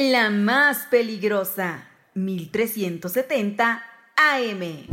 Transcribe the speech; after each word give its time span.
La 0.00 0.30
más 0.30 0.86
peligrosa, 0.90 1.86
1370 2.14 3.84
AM. 4.16 4.58
Quiero 4.58 4.88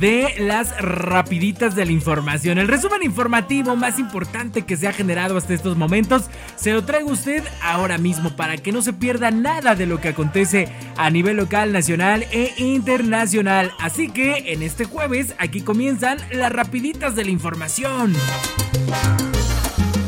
de 0.00 0.34
las 0.38 0.80
rapiditas 0.80 1.74
de 1.74 1.86
la 1.86 1.92
información. 1.92 2.58
El 2.58 2.68
resumen 2.68 3.02
informativo 3.02 3.74
más 3.76 3.98
importante 3.98 4.62
que 4.62 4.76
se 4.76 4.86
ha 4.86 4.92
generado 4.92 5.36
hasta 5.36 5.54
estos 5.54 5.76
momentos 5.76 6.30
se 6.56 6.72
lo 6.72 6.84
traigo 6.84 7.10
usted 7.10 7.42
ahora 7.62 7.98
mismo 7.98 8.30
para 8.36 8.56
que 8.56 8.70
no 8.70 8.82
se 8.82 8.92
pierda 8.92 9.30
nada 9.30 9.74
de 9.74 9.86
lo 9.86 10.00
que 10.00 10.08
acontece 10.08 10.68
a 10.96 11.10
nivel 11.10 11.36
local, 11.36 11.72
nacional 11.72 12.26
e 12.30 12.52
internacional. 12.58 13.72
Así 13.80 14.08
que 14.08 14.52
en 14.52 14.62
este 14.62 14.84
jueves 14.84 15.34
aquí 15.38 15.62
comienzan 15.62 16.18
las 16.32 16.52
rapiditas 16.52 17.16
de 17.16 17.24
la 17.24 17.30
información. 17.30 18.14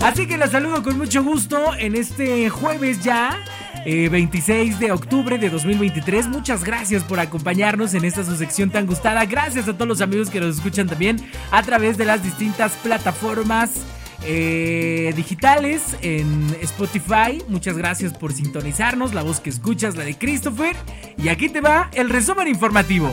Así 0.02 0.26
que 0.26 0.38
la 0.38 0.46
saludo 0.46 0.82
con 0.82 0.96
mucho 0.96 1.22
gusto 1.22 1.74
en 1.78 1.94
este 1.94 2.48
jueves 2.48 3.02
ya. 3.02 3.38
Eh, 3.84 4.08
26 4.08 4.78
de 4.78 4.92
octubre 4.92 5.38
de 5.38 5.50
2023. 5.50 6.28
Muchas 6.28 6.64
gracias 6.64 7.04
por 7.04 7.20
acompañarnos 7.20 7.94
en 7.94 8.04
esta 8.04 8.24
su 8.24 8.36
sección 8.36 8.70
tan 8.70 8.86
gustada. 8.86 9.24
Gracias 9.24 9.68
a 9.68 9.74
todos 9.74 9.88
los 9.88 10.00
amigos 10.00 10.30
que 10.30 10.40
nos 10.40 10.56
escuchan 10.56 10.86
también 10.86 11.16
a 11.50 11.62
través 11.62 11.96
de 11.96 12.04
las 12.04 12.22
distintas 12.22 12.72
plataformas 12.82 13.70
eh, 14.24 15.12
digitales 15.16 15.96
en 16.02 16.54
Spotify. 16.60 17.42
Muchas 17.48 17.76
gracias 17.76 18.12
por 18.12 18.32
sintonizarnos. 18.32 19.14
La 19.14 19.22
voz 19.22 19.40
que 19.40 19.50
escuchas, 19.50 19.96
la 19.96 20.04
de 20.04 20.16
Christopher. 20.16 20.76
Y 21.16 21.28
aquí 21.28 21.48
te 21.48 21.60
va 21.60 21.90
el 21.94 22.10
resumen 22.10 22.48
informativo. 22.48 23.10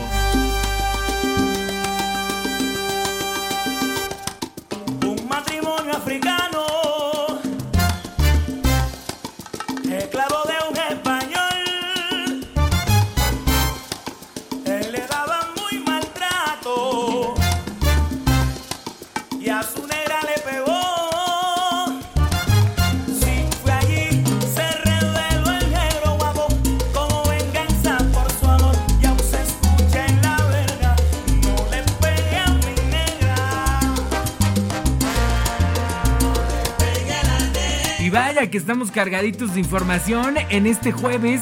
Que 38.45 38.57
estamos 38.59 38.91
cargaditos 38.91 39.55
de 39.55 39.59
información 39.59 40.35
en 40.49 40.67
este 40.67 40.91
jueves. 40.91 41.41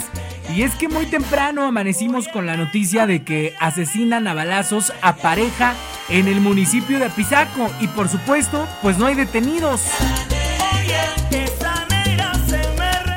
Y 0.55 0.61
es 0.61 0.73
que 0.75 0.87
muy 0.87 1.05
temprano 1.05 1.63
amanecimos 1.63 2.29
con 2.29 2.45
la 2.45 2.55
noticia 2.55 3.05
de 3.05 3.23
que 3.23 3.53
asesinan 3.59 4.27
a 4.27 4.33
balazos 4.33 4.93
a 5.01 5.17
pareja 5.17 5.73
en 6.07 6.29
el 6.29 6.39
municipio 6.39 6.97
de 6.97 7.05
Apizaco. 7.05 7.69
Y 7.81 7.87
por 7.87 8.07
supuesto, 8.07 8.65
pues 8.81 8.97
no 8.97 9.07
hay 9.07 9.15
detenidos. 9.15 9.81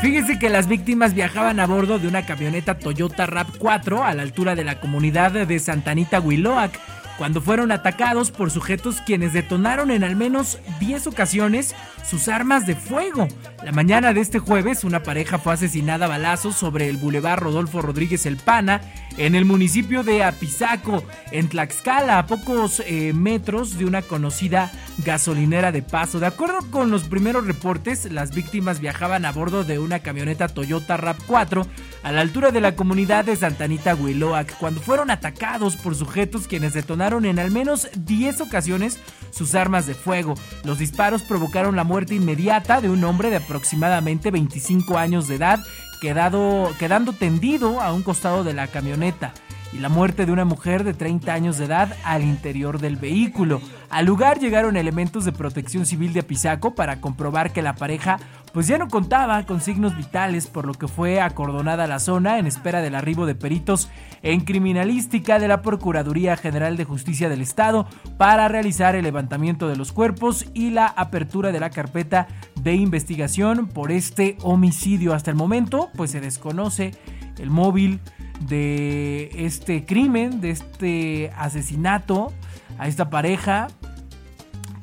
Fíjese 0.03 0.39
que 0.39 0.51
las 0.51 0.67
víctimas 0.67 1.15
viajaban 1.15 1.61
a 1.61 1.67
bordo 1.67 1.99
de 2.01 2.09
una 2.09 2.27
camioneta 2.27 2.79
Toyota 2.79 3.27
RAV4 3.27 4.03
a 4.03 4.15
la 4.15 4.23
altura 4.23 4.57
de 4.57 4.65
la 4.65 4.81
comunidad 4.81 5.33
de 5.33 5.59
Santanita 5.59 6.21
Huiloac 6.21 6.98
cuando 7.19 7.43
fueron 7.43 7.73
atacados 7.73 8.31
por 8.31 8.53
sujetos 8.53 9.01
quienes 9.01 9.33
detonaron 9.33 9.91
en 9.91 10.05
al 10.05 10.15
menos 10.15 10.59
10 10.79 11.09
ocasiones 11.09 11.75
sus 12.09 12.29
armas 12.29 12.65
de 12.67 12.77
fuego. 12.77 13.27
La 13.65 13.73
mañana 13.73 14.15
de 14.15 14.21
este 14.21 14.39
jueves, 14.39 14.85
una 14.85 15.03
pareja 15.03 15.39
fue 15.39 15.53
asesinada 15.53 16.07
a 16.07 16.09
balazos 16.09 16.57
sobre 16.57 16.89
el 16.89 16.97
bulevar 16.97 17.41
Rodolfo 17.41 17.83
Rodríguez 17.83 18.25
El 18.25 18.37
Pana, 18.37 18.81
en 19.19 19.35
el 19.35 19.45
municipio 19.45 20.05
de 20.05 20.23
Apizaco, 20.23 21.03
en 21.33 21.49
Tlaxcala, 21.49 22.19
a 22.19 22.27
pocos 22.27 22.81
eh, 22.87 23.13
metros 23.13 23.77
de 23.77 23.85
una 23.85 24.01
conocida 24.01 24.71
gasolinera 24.99 25.73
de 25.73 25.83
paso. 25.83 26.21
De 26.21 26.27
acuerdo 26.27 26.59
con 26.71 26.91
los 26.91 27.05
primeros 27.05 27.47
reportes, 27.47 28.11
las 28.11 28.33
víctimas 28.33 28.81
viajaban 28.81 29.25
a 29.25 29.33
bordo 29.33 29.65
de 29.65 29.81
una 29.81 29.99
camioneta 29.99 30.49
Toyota 30.49 30.97
RAV4 30.97 31.67
a 32.05 32.13
la 32.13 32.21
altura 32.21 32.53
de 32.53 32.61
la 32.61 32.77
comunidad 32.77 33.25
de 33.25 33.35
Santanita 33.35 33.97
Huiloac, 33.97 34.57
cuando 34.59 34.81
fueron 34.81 35.11
atacados 35.11 35.77
por 35.77 35.97
sujetos 35.97 36.47
quienes 36.47 36.73
detonaron 36.73 37.08
en 37.17 37.39
al 37.39 37.51
menos 37.51 37.89
10 37.97 38.43
ocasiones 38.43 38.99
sus 39.31 39.55
armas 39.55 39.87
de 39.87 39.95
fuego. 39.95 40.35
Los 40.65 40.79
disparos 40.79 41.23
provocaron 41.23 41.75
la 41.75 41.85
muerte 41.85 42.15
inmediata 42.15 42.81
de 42.81 42.91
un 42.91 43.03
hombre 43.05 43.31
de 43.31 43.37
aproximadamente 43.37 44.31
25 44.31 44.99
años 44.99 45.27
de 45.27 45.37
edad, 45.37 45.59
quedado, 46.01 46.71
quedando 46.79 47.13
tendido 47.13 47.81
a 47.81 47.93
un 47.93 48.03
costado 48.03 48.45
de 48.45 48.53
la 48.53 48.67
camioneta 48.67 49.33
y 49.73 49.79
la 49.79 49.89
muerte 49.89 50.27
de 50.27 50.33
una 50.33 50.45
mujer 50.45 50.85
de 50.85 50.95
30 50.95 51.33
años 51.33 51.59
de 51.59 51.65
edad 51.65 51.97
al 52.05 52.23
interior 52.23 52.79
del 52.79 52.97
vehículo. 52.97 53.61
Al 53.91 54.05
lugar 54.05 54.39
llegaron 54.39 54.77
elementos 54.77 55.25
de 55.25 55.33
protección 55.33 55.87
civil 55.87 56.13
de 56.13 56.21
Apizaco 56.21 56.75
para 56.75 57.01
comprobar 57.01 57.53
que 57.53 57.63
la 57.63 57.75
pareja 57.75 58.19
pues 58.53 58.67
ya 58.67 58.77
no 58.77 58.89
contaba 58.89 59.45
con 59.45 59.61
signos 59.61 59.97
vitales, 59.97 60.47
por 60.47 60.67
lo 60.67 60.75
que 60.75 60.89
fue 60.89 61.21
acordonada 61.21 61.87
la 61.87 61.99
zona 61.99 62.39
en 62.39 62.47
espera 62.47 62.83
del 62.83 62.95
arribo 62.95 63.25
de 63.25 63.35
peritos 63.35 63.89
en 64.23 64.41
criminalística 64.41 65.39
de 65.39 65.49
la 65.49 65.63
Procuraduría 65.63 66.37
General 66.37 66.77
de 66.77 66.85
Justicia 66.85 67.29
del 67.29 67.41
Estado 67.41 67.87
para 68.19 68.49
realizar 68.49 68.95
el 68.95 69.05
levantamiento 69.05 69.69
de 69.69 69.77
los 69.77 69.93
cuerpos 69.93 70.47
y 70.55 70.71
la 70.71 70.87
apertura 70.87 71.53
de 71.53 71.61
la 71.61 71.71
carpeta 71.71 72.27
de 72.61 72.75
investigación 72.75 73.69
por 73.69 73.91
este 73.91 74.37
homicidio. 74.43 75.15
Hasta 75.15 75.31
el 75.31 75.37
momento 75.37 75.91
pues 75.97 76.11
se 76.11 76.21
desconoce 76.21 76.93
el 77.39 77.51
móvil 77.51 78.01
de 78.41 79.31
este 79.35 79.85
crimen, 79.85 80.41
de 80.41 80.51
este 80.51 81.33
asesinato 81.37 82.33
a 82.79 82.89
esta 82.89 83.11
pareja, 83.11 83.69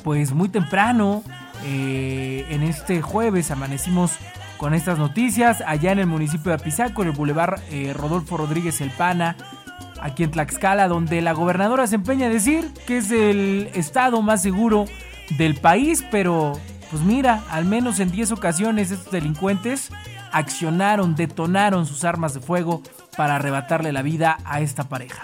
pues 0.06 0.34
muy 0.34 0.50
temprano, 0.50 1.24
eh, 1.64 2.46
en 2.52 2.62
este 2.62 3.02
jueves 3.02 3.50
amanecimos 3.50 4.12
con 4.58 4.76
estas 4.76 5.00
noticias, 5.00 5.64
allá 5.66 5.92
en 5.92 5.98
el 5.98 6.06
municipio 6.06 6.52
de 6.52 6.58
Apizaco, 6.58 7.02
en 7.02 7.10
el 7.10 7.16
bulevar 7.16 7.60
eh, 7.72 7.92
Rodolfo 7.92 8.38
Rodríguez 8.38 8.82
El 8.82 8.92
Pana, 8.92 9.36
aquí 10.00 10.24
en 10.24 10.30
Tlaxcala, 10.30 10.88
donde 10.88 11.24
la 11.24 11.34
gobernadora 11.34 11.88
se 11.88 11.96
empeña 11.96 12.28
a 12.28 12.30
decir 12.30 12.72
que 12.86 13.00
es 13.00 13.10
el 13.10 13.72
estado 13.74 14.22
más 14.22 14.44
seguro 14.44 14.86
del 15.40 15.56
país, 15.56 16.06
pero 16.12 16.54
pues 16.92 17.02
mira, 17.02 17.42
al 17.50 17.66
menos 17.66 18.00
en 18.00 18.12
10 18.12 18.32
ocasiones 18.34 18.92
estos 18.92 19.12
delincuentes 19.12 19.90
accionaron, 20.32 21.16
detonaron 21.16 21.88
sus 21.88 22.04
armas 22.04 22.36
de 22.36 22.42
fuego 22.42 22.84
para 23.18 23.38
arrebatarle 23.38 23.92
la 23.92 24.04
vida 24.04 24.38
a 24.46 24.62
esta 24.62 24.84
pareja. 24.84 25.24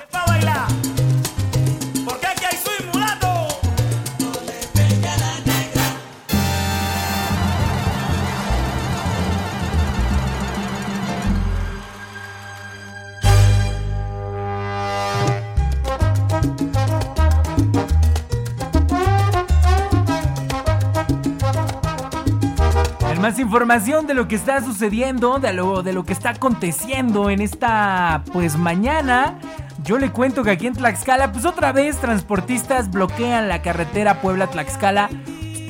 Información 23.52 24.08
de 24.08 24.14
lo 24.14 24.30
que 24.30 24.36
está 24.36 24.64
sucediendo, 24.64 25.38
de 25.38 25.52
lo, 25.52 25.84
de 25.84 25.92
lo 25.92 26.06
que 26.06 26.14
está 26.14 26.30
aconteciendo 26.30 27.30
en 27.30 27.42
esta 27.42 28.24
pues 28.32 28.56
mañana. 28.56 29.38
Yo 29.84 30.00
le 30.00 30.10
cuento 30.10 30.42
que 30.46 30.52
aquí 30.52 30.68
en 30.68 30.74
Tlaxcala, 30.74 31.34
pues 31.34 31.44
otra 31.44 31.74
vez 31.74 31.98
transportistas 31.98 32.90
bloquean 32.90 33.50
la 33.50 33.62
carretera 33.62 34.22
Puebla-Tlaxcala 34.22 35.10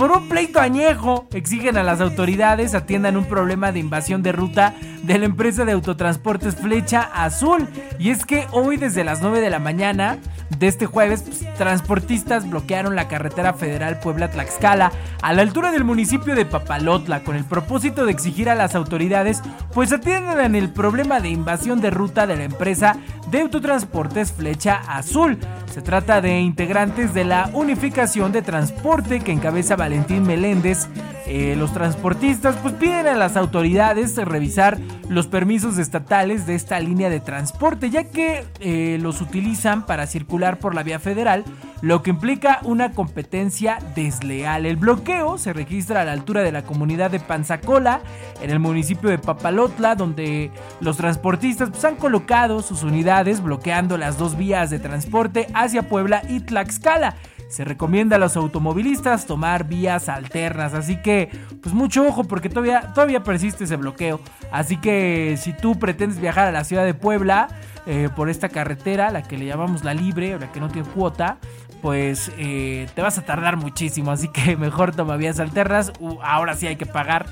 por 0.01 0.11
un 0.13 0.27
pleito 0.27 0.59
añejo. 0.59 1.27
Exigen 1.31 1.77
a 1.77 1.83
las 1.83 2.01
autoridades 2.01 2.73
atiendan 2.73 3.17
un 3.17 3.25
problema 3.25 3.71
de 3.71 3.77
invasión 3.77 4.23
de 4.23 4.31
ruta 4.31 4.73
de 5.03 5.19
la 5.19 5.25
empresa 5.25 5.63
de 5.63 5.73
autotransportes 5.73 6.55
Flecha 6.55 7.01
Azul. 7.13 7.69
Y 7.99 8.09
es 8.09 8.25
que 8.25 8.47
hoy 8.51 8.77
desde 8.77 9.03
las 9.03 9.21
9 9.21 9.41
de 9.41 9.51
la 9.51 9.59
mañana 9.59 10.17
de 10.57 10.67
este 10.67 10.87
jueves, 10.87 11.21
pues, 11.21 11.53
transportistas 11.55 12.49
bloquearon 12.49 12.95
la 12.95 13.07
carretera 13.07 13.53
federal 13.53 13.99
Puebla-Tlaxcala 13.99 14.91
a 15.21 15.33
la 15.33 15.41
altura 15.43 15.71
del 15.71 15.83
municipio 15.83 16.35
de 16.35 16.45
Papalotla 16.45 17.23
con 17.23 17.35
el 17.35 17.45
propósito 17.45 18.05
de 18.05 18.11
exigir 18.11 18.49
a 18.49 18.55
las 18.55 18.73
autoridades 18.73 19.41
pues 19.73 19.91
atiendan 19.91 20.55
el 20.55 20.69
problema 20.69 21.19
de 21.19 21.29
invasión 21.29 21.79
de 21.79 21.91
ruta 21.91 22.27
de 22.27 22.35
la 22.35 22.43
empresa 22.43 22.97
de 23.29 23.41
autotransportes 23.41 24.31
Flecha 24.33 24.81
Azul. 24.87 25.37
Se 25.71 25.81
trata 25.81 26.21
de 26.21 26.39
integrantes 26.39 27.13
de 27.13 27.23
la 27.23 27.49
unificación 27.53 28.31
de 28.31 28.41
transporte 28.41 29.21
que 29.21 29.31
encabeza 29.31 29.75
Valentín 29.91 30.23
Meléndez. 30.23 30.87
Eh, 31.27 31.55
los 31.57 31.73
transportistas 31.73 32.55
pues 32.61 32.73
piden 32.75 33.07
a 33.07 33.13
las 33.13 33.35
autoridades 33.35 34.15
revisar 34.15 34.79
los 35.09 35.27
permisos 35.27 35.77
estatales 35.77 36.45
de 36.45 36.55
esta 36.55 36.79
línea 36.79 37.09
de 37.09 37.19
transporte 37.19 37.89
ya 37.89 38.05
que 38.05 38.45
eh, 38.59 38.97
los 39.01 39.21
utilizan 39.21 39.85
para 39.85 40.07
circular 40.07 40.59
por 40.59 40.75
la 40.75 40.83
vía 40.83 40.99
federal 40.99 41.43
lo 41.81 42.03
que 42.03 42.11
implica 42.11 42.59
una 42.63 42.91
competencia 42.91 43.79
desleal. 43.95 44.65
El 44.65 44.77
bloqueo 44.77 45.37
se 45.37 45.51
registra 45.51 46.01
a 46.01 46.05
la 46.05 46.13
altura 46.13 46.41
de 46.41 46.51
la 46.51 46.63
comunidad 46.63 47.11
de 47.11 47.19
Panzacola, 47.19 48.01
en 48.41 48.49
el 48.49 48.59
municipio 48.59 49.09
de 49.09 49.17
Papalotla, 49.17 49.95
donde 49.95 50.51
los 50.79 50.97
transportistas 50.97 51.69
pues, 51.71 51.83
han 51.83 51.95
colocado 51.95 52.61
sus 52.61 52.83
unidades 52.83 53.41
bloqueando 53.41 53.97
las 53.97 54.17
dos 54.17 54.37
vías 54.37 54.69
de 54.69 54.79
transporte 54.79 55.47
hacia 55.53 55.83
Puebla 55.89 56.21
y 56.29 56.41
Tlaxcala. 56.41 57.15
Se 57.51 57.65
recomienda 57.65 58.15
a 58.15 58.19
los 58.19 58.37
automovilistas 58.37 59.25
tomar 59.25 59.65
vías 59.65 60.07
alternas, 60.07 60.73
así 60.73 60.95
que 61.01 61.29
pues 61.61 61.75
mucho 61.75 62.07
ojo 62.07 62.23
porque 62.23 62.47
todavía, 62.47 62.93
todavía 62.93 63.23
persiste 63.23 63.65
ese 63.65 63.75
bloqueo. 63.75 64.21
Así 64.53 64.77
que 64.77 65.35
si 65.37 65.51
tú 65.51 65.77
pretendes 65.77 66.17
viajar 66.21 66.47
a 66.47 66.53
la 66.53 66.63
ciudad 66.63 66.85
de 66.85 66.93
Puebla 66.93 67.49
eh, 67.85 68.07
por 68.15 68.29
esta 68.29 68.47
carretera, 68.47 69.11
la 69.11 69.23
que 69.23 69.37
le 69.37 69.45
llamamos 69.45 69.83
la 69.83 69.93
libre 69.93 70.33
o 70.35 70.39
la 70.39 70.49
que 70.53 70.61
no 70.61 70.69
tiene 70.69 70.87
cuota, 70.87 71.39
pues 71.81 72.31
eh, 72.37 72.87
te 72.95 73.01
vas 73.01 73.17
a 73.17 73.23
tardar 73.23 73.57
muchísimo. 73.57 74.11
Así 74.11 74.29
que 74.29 74.55
mejor 74.57 74.95
toma 74.95 75.17
vías 75.17 75.41
alternas. 75.41 75.91
Ahora 76.23 76.55
sí 76.55 76.67
hay 76.67 76.77
que 76.77 76.85
pagar 76.85 77.25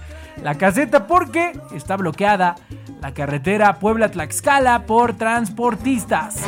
la 0.43 0.55
caseta 0.55 1.07
porque 1.07 1.57
está 1.73 1.95
bloqueada 1.95 2.55
la 3.01 3.13
carretera 3.13 3.79
Puebla-Tlaxcala 3.79 4.85
por 4.85 5.13
transportistas. 5.13 6.43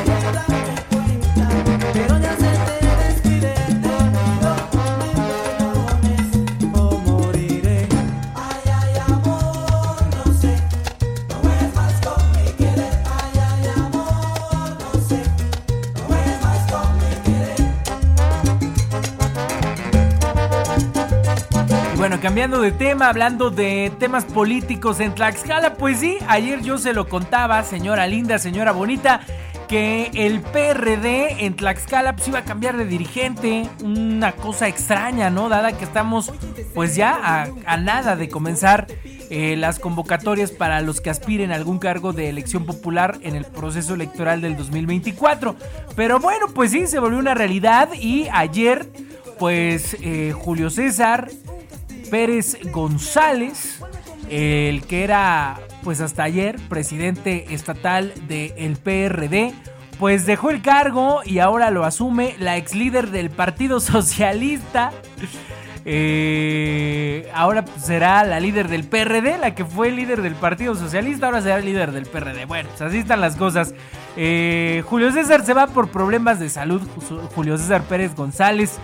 Cambiando 22.22 22.60
de 22.60 22.70
tema, 22.70 23.08
hablando 23.08 23.50
de 23.50 23.90
temas 23.98 24.24
políticos 24.24 25.00
en 25.00 25.12
Tlaxcala, 25.12 25.74
pues 25.74 25.98
sí, 25.98 26.18
ayer 26.28 26.62
yo 26.62 26.78
se 26.78 26.92
lo 26.92 27.08
contaba, 27.08 27.64
señora 27.64 28.06
linda, 28.06 28.38
señora 28.38 28.70
bonita, 28.70 29.22
que 29.66 30.08
el 30.14 30.40
PRD 30.40 31.44
en 31.44 31.56
Tlaxcala 31.56 32.14
pues 32.14 32.28
iba 32.28 32.38
a 32.38 32.44
cambiar 32.44 32.76
de 32.76 32.84
dirigente, 32.84 33.68
una 33.82 34.30
cosa 34.30 34.68
extraña, 34.68 35.30
¿no? 35.30 35.48
Dada 35.48 35.76
que 35.76 35.82
estamos 35.82 36.32
pues 36.74 36.94
ya 36.94 37.44
a, 37.66 37.76
nada 37.78 38.14
de 38.14 38.28
comenzar 38.28 38.86
eh, 39.28 39.56
las 39.56 39.80
convocatorias 39.80 40.52
para 40.52 40.80
los 40.80 41.00
que 41.00 41.10
aspiren 41.10 41.50
a 41.50 41.56
algún 41.56 41.80
cargo 41.80 42.12
de 42.12 42.28
elección 42.28 42.66
popular 42.66 43.18
en 43.22 43.34
el 43.34 43.46
proceso 43.46 43.94
electoral 43.94 44.40
del 44.40 44.56
2024. 44.56 45.56
Pero 45.96 46.20
bueno, 46.20 46.46
pues 46.54 46.70
sí, 46.70 46.86
se 46.86 47.00
volvió 47.00 47.18
una 47.18 47.34
realidad 47.34 47.88
y 48.00 48.28
ayer 48.30 48.86
pues 49.40 49.96
eh, 50.02 50.32
Julio 50.32 50.70
César 50.70 51.28
Pérez 52.12 52.58
González, 52.70 53.80
el 54.28 54.84
que 54.84 55.02
era 55.02 55.58
pues 55.82 56.02
hasta 56.02 56.24
ayer 56.24 56.56
presidente 56.68 57.54
estatal 57.54 58.12
del 58.28 58.76
PRD, 58.76 59.54
pues 59.98 60.26
dejó 60.26 60.50
el 60.50 60.60
cargo 60.60 61.22
y 61.24 61.38
ahora 61.38 61.70
lo 61.70 61.86
asume 61.86 62.34
la 62.38 62.58
ex 62.58 62.74
líder 62.74 63.10
del 63.12 63.30
Partido 63.30 63.80
Socialista. 63.80 64.92
Eh, 65.86 67.30
ahora 67.34 67.64
será 67.78 68.24
la 68.24 68.40
líder 68.40 68.68
del 68.68 68.84
PRD, 68.84 69.38
la 69.38 69.54
que 69.54 69.64
fue 69.64 69.90
líder 69.90 70.20
del 70.20 70.34
Partido 70.34 70.74
Socialista, 70.74 71.26
ahora 71.26 71.40
será 71.40 71.60
líder 71.60 71.92
del 71.92 72.04
PRD. 72.04 72.44
Bueno, 72.44 72.68
pues 72.68 72.82
así 72.82 72.98
están 72.98 73.22
las 73.22 73.36
cosas. 73.36 73.74
Eh, 74.18 74.82
Julio 74.84 75.10
César 75.12 75.46
se 75.46 75.54
va 75.54 75.66
por 75.66 75.88
problemas 75.88 76.38
de 76.38 76.50
salud. 76.50 76.82
Julio 77.34 77.56
César 77.56 77.84
Pérez 77.84 78.14
González 78.14 78.78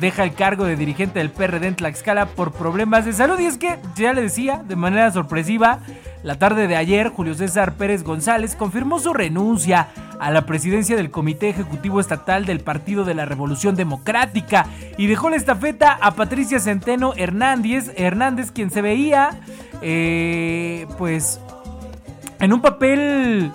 deja 0.00 0.24
el 0.24 0.34
cargo 0.34 0.64
de 0.64 0.76
dirigente 0.76 1.18
del 1.18 1.30
PRD 1.30 1.66
en 1.66 1.76
Tlaxcala 1.76 2.26
por 2.26 2.52
problemas 2.52 3.04
de 3.04 3.12
salud. 3.12 3.38
Y 3.38 3.46
es 3.46 3.58
que, 3.58 3.78
ya 3.94 4.12
le 4.12 4.22
decía, 4.22 4.62
de 4.66 4.76
manera 4.76 5.10
sorpresiva, 5.12 5.80
la 6.22 6.38
tarde 6.38 6.66
de 6.66 6.76
ayer, 6.76 7.08
Julio 7.08 7.34
César 7.34 7.74
Pérez 7.74 8.02
González 8.02 8.56
confirmó 8.56 8.98
su 8.98 9.12
renuncia 9.12 9.88
a 10.18 10.30
la 10.30 10.46
presidencia 10.46 10.96
del 10.96 11.10
Comité 11.10 11.48
Ejecutivo 11.48 12.00
Estatal 12.00 12.44
del 12.44 12.60
Partido 12.60 13.04
de 13.04 13.14
la 13.14 13.24
Revolución 13.24 13.74
Democrática 13.74 14.66
y 14.98 15.06
dejó 15.06 15.30
la 15.30 15.36
estafeta 15.36 15.92
a 15.92 16.12
Patricia 16.12 16.60
Centeno 16.60 17.14
Hernández, 17.16 17.92
Hernández 17.96 18.50
quien 18.50 18.70
se 18.70 18.82
veía, 18.82 19.40
eh, 19.80 20.86
pues, 20.98 21.40
en 22.38 22.52
un 22.52 22.60
papel 22.60 23.50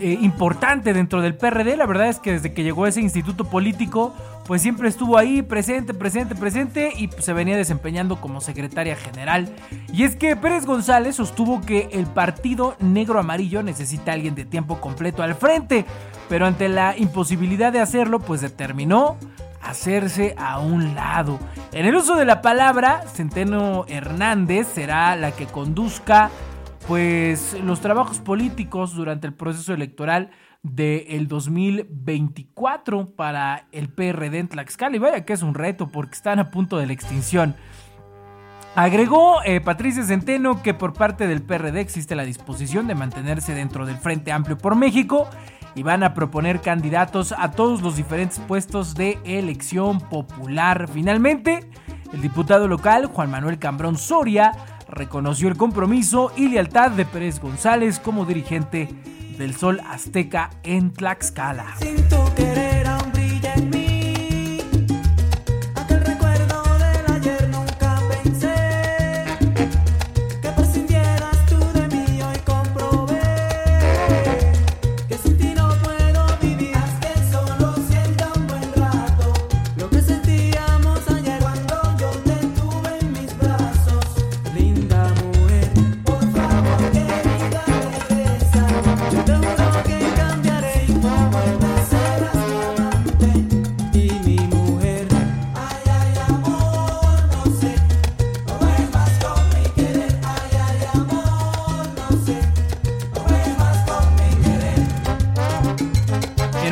eh, 0.00 0.18
importante 0.20 0.92
dentro 0.92 1.20
del 1.20 1.34
PRD. 1.34 1.76
La 1.76 1.86
verdad 1.86 2.08
es 2.08 2.18
que 2.18 2.32
desde 2.32 2.52
que 2.52 2.62
llegó 2.62 2.84
a 2.84 2.88
ese 2.88 3.00
instituto 3.00 3.44
político, 3.44 4.14
pues 4.46 4.62
siempre 4.62 4.88
estuvo 4.88 5.18
ahí 5.18 5.42
presente, 5.42 5.94
presente, 5.94 6.34
presente 6.34 6.92
y 6.96 7.08
pues, 7.08 7.24
se 7.24 7.32
venía 7.32 7.56
desempeñando 7.56 8.20
como 8.20 8.40
secretaria 8.40 8.96
general. 8.96 9.48
Y 9.92 10.04
es 10.04 10.16
que 10.16 10.36
Pérez 10.36 10.66
González 10.66 11.16
sostuvo 11.16 11.60
que 11.60 11.88
el 11.92 12.06
partido 12.06 12.76
negro 12.78 13.18
amarillo 13.18 13.62
necesita 13.62 14.12
a 14.12 14.14
alguien 14.14 14.34
de 14.34 14.44
tiempo 14.44 14.80
completo 14.80 15.22
al 15.22 15.34
frente, 15.34 15.84
pero 16.28 16.46
ante 16.46 16.68
la 16.68 16.96
imposibilidad 16.96 17.72
de 17.72 17.80
hacerlo, 17.80 18.20
pues 18.20 18.40
determinó 18.40 19.16
hacerse 19.62 20.34
a 20.38 20.60
un 20.60 20.94
lado. 20.94 21.38
En 21.72 21.86
el 21.86 21.96
uso 21.96 22.14
de 22.14 22.24
la 22.24 22.40
palabra, 22.40 23.02
Centeno 23.12 23.84
Hernández 23.88 24.68
será 24.74 25.16
la 25.16 25.32
que 25.32 25.46
conduzca 25.46 26.30
pues 26.86 27.56
los 27.64 27.80
trabajos 27.80 28.20
políticos 28.20 28.94
durante 28.94 29.26
el 29.26 29.34
proceso 29.34 29.74
electoral 29.74 30.30
del 30.62 31.26
2024 31.28 33.10
para 33.14 33.66
el 33.72 33.88
PRD 33.88 34.38
en 34.38 34.48
Tlaxcala. 34.48 34.96
Y 34.96 34.98
vaya 34.98 35.24
que 35.24 35.32
es 35.32 35.42
un 35.42 35.54
reto 35.54 35.88
porque 35.88 36.14
están 36.14 36.38
a 36.38 36.50
punto 36.50 36.78
de 36.78 36.86
la 36.86 36.92
extinción. 36.92 37.56
Agregó 38.74 39.42
eh, 39.44 39.60
Patricia 39.60 40.04
Centeno 40.04 40.62
que 40.62 40.74
por 40.74 40.92
parte 40.92 41.26
del 41.26 41.42
PRD 41.42 41.80
existe 41.80 42.14
la 42.14 42.24
disposición 42.24 42.86
de 42.86 42.94
mantenerse 42.94 43.54
dentro 43.54 43.86
del 43.86 43.96
Frente 43.96 44.32
Amplio 44.32 44.58
por 44.58 44.76
México 44.76 45.28
y 45.74 45.82
van 45.82 46.02
a 46.02 46.14
proponer 46.14 46.60
candidatos 46.60 47.34
a 47.36 47.50
todos 47.50 47.82
los 47.82 47.96
diferentes 47.96 48.38
puestos 48.40 48.94
de 48.94 49.18
elección 49.24 50.00
popular. 50.00 50.88
Finalmente, 50.92 51.70
el 52.12 52.20
diputado 52.20 52.68
local 52.68 53.06
Juan 53.06 53.30
Manuel 53.30 53.58
Cambrón 53.58 53.96
Soria 53.96 54.52
reconoció 54.88 55.48
el 55.48 55.56
compromiso 55.56 56.32
y 56.36 56.48
lealtad 56.48 56.90
de 56.90 57.04
Pérez 57.04 57.40
González 57.40 57.98
como 57.98 58.24
dirigente 58.24 58.88
del 59.38 59.54
Sol 59.54 59.80
Azteca 59.86 60.50
en 60.62 60.92
Tlaxcala. 60.92 61.74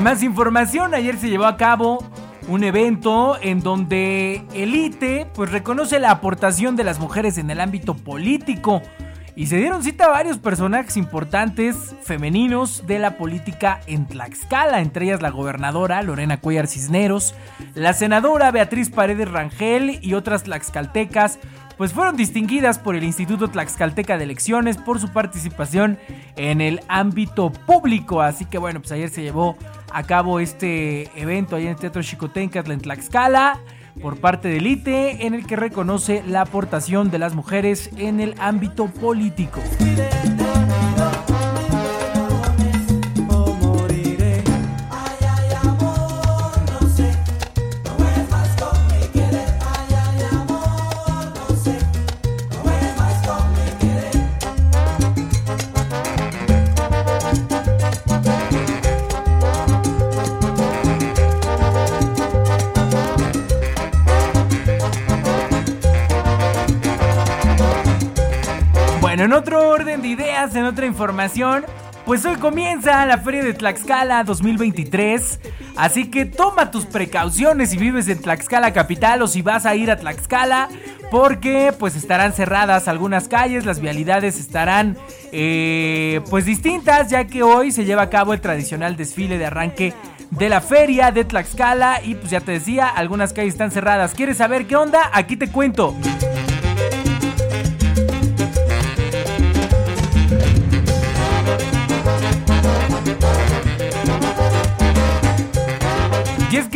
Más 0.05 0.23
información, 0.23 0.93
ayer 0.93 1.17
se 1.17 1.31
llevó 1.31 1.47
a 1.47 1.57
cabo 1.57 2.05
un 2.47 2.63
evento 2.63 3.39
en 3.41 3.61
donde 3.61 4.45
Elite 4.53 5.27
pues 5.35 5.51
reconoce 5.51 5.99
la 5.99 6.11
aportación 6.11 6.77
de 6.77 6.85
las 6.85 6.99
mujeres 6.99 7.39
en 7.39 7.51
el 7.51 7.59
ámbito 7.59 7.95
político 7.95 8.83
y 9.35 9.47
se 9.47 9.57
dieron 9.57 9.83
cita 9.83 10.05
a 10.05 10.11
varios 10.11 10.37
personajes 10.37 10.99
importantes 10.99 11.97
femeninos 12.03 12.87
de 12.87 12.99
la 12.99 13.17
política 13.17 13.81
en 13.87 14.07
Tlaxcala, 14.07 14.83
entre 14.83 15.07
ellas 15.07 15.23
la 15.23 15.31
gobernadora 15.31 16.03
Lorena 16.03 16.37
Cuellar 16.39 16.67
Cisneros, 16.67 17.35
la 17.75 17.95
senadora 17.95 18.51
Beatriz 18.51 18.91
Paredes 18.91 19.31
Rangel 19.31 20.01
y 20.03 20.13
otras 20.13 20.43
tlaxcaltecas, 20.43 21.39
pues 21.79 21.93
fueron 21.93 22.17
distinguidas 22.17 22.79
por 22.79 22.95
el 22.95 23.05
Instituto 23.05 23.49
Tlaxcalteca 23.49 24.17
de 24.19 24.25
Elecciones 24.25 24.77
por 24.77 25.01
su 25.01 25.09
participación 25.09 25.99
en 26.37 26.61
el 26.61 26.81
ámbito 26.89 27.51
público. 27.51 28.21
Así 28.21 28.45
que 28.45 28.59
bueno, 28.59 28.81
pues 28.81 28.93
ayer 28.93 29.09
se 29.09 29.23
llevó 29.23 29.57
a 29.95 30.03
cabo 30.03 30.41
este 30.41 31.09
evento 31.15 31.55
ahí 31.55 31.65
en 31.65 31.71
el 31.71 31.77
Teatro 31.77 32.03
Chicotencatl 32.03 32.73
en 32.73 32.81
Tlaxcala 32.81 33.61
por 34.03 34.19
parte 34.19 34.49
del 34.49 34.67
ITE 34.67 35.25
en 35.25 35.35
el 35.35 35.47
que 35.47 35.55
reconoce 35.55 36.25
la 36.27 36.41
aportación 36.41 37.13
de 37.13 37.21
las 37.21 37.35
mujeres 37.35 37.91
en 37.97 38.19
el 38.19 38.35
ámbito 38.41 38.89
político. 38.89 39.61
En 70.57 70.65
otra 70.65 70.87
información, 70.87 71.65
pues 72.05 72.25
hoy 72.25 72.37
comienza 72.37 73.05
la 73.07 73.19
Feria 73.19 73.43
de 73.43 73.55
Tlaxcala 73.55 74.25
2023. 74.25 75.41
Así 75.77 76.11
que 76.11 76.25
toma 76.25 76.71
tus 76.71 76.87
precauciones 76.87 77.71
si 77.71 77.79
vives 77.79 78.09
en 78.09 78.21
Tlaxcala 78.21 78.73
capital 78.73 79.23
o 79.23 79.27
si 79.27 79.43
vas 79.43 79.67
a 79.67 79.75
ir 79.75 79.91
a 79.91 79.97
Tlaxcala. 79.97 80.69
Porque 81.11 81.73
pues 81.79 81.95
estarán 81.95 82.33
cerradas 82.33 82.89
algunas 82.89 83.29
calles, 83.29 83.65
las 83.65 83.81
vialidades 83.81 84.39
estarán 84.39 84.97
eh, 85.33 86.21
pues 86.29 86.45
distintas 86.45 87.09
ya 87.09 87.27
que 87.27 87.43
hoy 87.43 87.71
se 87.71 87.85
lleva 87.85 88.03
a 88.03 88.11
cabo 88.11 88.35
el 88.35 88.41
tradicional 88.41 88.97
desfile 88.97 89.39
de 89.39 89.47
arranque 89.47 89.95
de 90.31 90.49
la 90.49 90.61
feria 90.61 91.13
de 91.13 91.25
Tlaxcala 91.25 92.03
y 92.03 92.17
pues 92.17 92.31
ya 92.31 92.41
te 92.41 92.53
decía, 92.53 92.89
algunas 92.89 93.33
calles 93.33 93.55
están 93.55 93.71
cerradas. 93.71 94.15
¿Quieres 94.15 94.39
saber 94.39 94.67
qué 94.67 94.77
onda? 94.77 95.11
Aquí 95.13 95.37
te 95.37 95.49
cuento. 95.49 95.95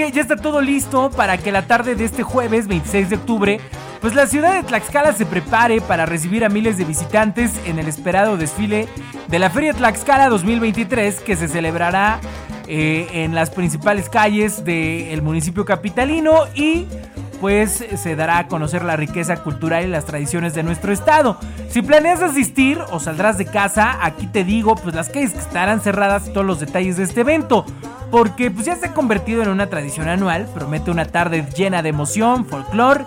Ya 0.07 0.21
está 0.21 0.37
todo 0.37 0.61
listo 0.61 1.11
para 1.11 1.39
que 1.39 1.51
la 1.51 1.67
tarde 1.67 1.97
de 1.97 2.05
este 2.05 2.23
jueves 2.23 2.69
26 2.69 3.11
de 3.11 3.17
octubre, 3.17 3.61
pues 4.01 4.15
la 4.15 4.29
ciudad 4.29 4.55
de 4.55 4.63
Tlaxcala 4.63 5.13
se 5.13 5.27
prepare 5.27 5.81
para 5.81 6.07
recibir 6.07 6.45
a 6.45 6.49
miles 6.49 6.79
de 6.79 6.85
visitantes 6.85 7.53
en 7.67 7.81
el 7.81 7.89
esperado 7.89 8.37
desfile 8.37 8.87
de 9.27 9.39
la 9.41 9.51
Feria 9.51 9.75
Tlaxcala 9.75 10.29
2023 10.29 11.21
que 11.21 11.35
se 11.35 11.49
celebrará 11.49 12.21
eh, 12.69 13.09
en 13.13 13.35
las 13.35 13.51
principales 13.51 14.09
calles 14.09 14.65
del 14.65 15.21
municipio 15.23 15.65
capitalino 15.65 16.45
y 16.55 16.87
pues 17.41 17.85
se 17.97 18.15
dará 18.15 18.39
a 18.39 18.47
conocer 18.47 18.85
la 18.85 18.95
riqueza 18.95 19.43
cultural 19.43 19.85
y 19.85 19.89
las 19.89 20.05
tradiciones 20.05 20.55
de 20.55 20.63
nuestro 20.63 20.93
estado. 20.93 21.39
Si 21.71 21.83
planeas 21.83 22.23
asistir 22.23 22.79
o 22.93 23.01
saldrás 23.01 23.37
de 23.37 23.47
casa, 23.47 23.99
aquí 24.01 24.29
te 24.29 24.45
digo 24.45 24.77
pues 24.77 24.95
las 24.95 25.09
calles 25.09 25.33
que 25.33 25.41
estarán 25.41 25.81
cerradas 25.81 26.29
y 26.29 26.33
todos 26.33 26.47
los 26.47 26.61
detalles 26.61 26.97
de 26.97 27.03
este 27.03 27.23
evento. 27.23 27.65
Porque 28.11 28.51
pues 28.51 28.67
ya 28.67 28.77
se 28.77 28.87
ha 28.87 28.95
convertido 28.95 29.43
en 29.43 29.49
una 29.49 29.69
tradición 29.69 30.09
anual, 30.09 30.49
promete 30.55 30.91
una 30.91 31.07
tarde 31.07 31.47
llena 31.55 31.83
de 31.83 31.91
emoción, 31.91 32.47
folclore 32.47 33.05